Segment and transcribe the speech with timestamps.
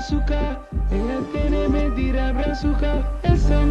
[0.00, 0.58] azúcar.
[0.90, 3.02] Ella tiene mentira brazuca.
[3.22, 3.66] Esa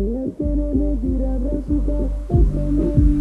[0.00, 1.98] Ella tiene mentira brazuca.
[2.30, 3.19] Esa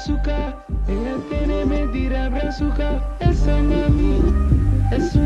[0.00, 0.56] Azúcar.
[0.88, 3.02] Ella tiene mentira brazuca.
[3.20, 4.22] Esa mami
[4.92, 5.19] es.